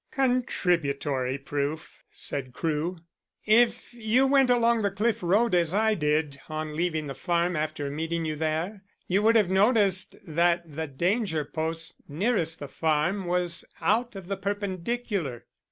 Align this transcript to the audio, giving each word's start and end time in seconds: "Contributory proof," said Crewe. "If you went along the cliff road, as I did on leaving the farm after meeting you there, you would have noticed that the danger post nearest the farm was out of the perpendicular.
"Contributory 0.09 1.37
proof," 1.37 2.01
said 2.09 2.53
Crewe. 2.53 2.97
"If 3.45 3.93
you 3.93 4.25
went 4.25 4.49
along 4.49 4.81
the 4.81 4.89
cliff 4.89 5.21
road, 5.21 5.53
as 5.53 5.75
I 5.75 5.93
did 5.93 6.39
on 6.49 6.75
leaving 6.75 7.05
the 7.05 7.13
farm 7.13 7.55
after 7.55 7.87
meeting 7.91 8.25
you 8.25 8.35
there, 8.35 8.81
you 9.07 9.21
would 9.21 9.35
have 9.35 9.51
noticed 9.51 10.15
that 10.25 10.63
the 10.75 10.87
danger 10.87 11.45
post 11.45 11.97
nearest 12.07 12.57
the 12.57 12.67
farm 12.67 13.25
was 13.25 13.63
out 13.79 14.15
of 14.15 14.27
the 14.27 14.37
perpendicular. 14.37 15.45